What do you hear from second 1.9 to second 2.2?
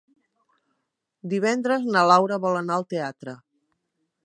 na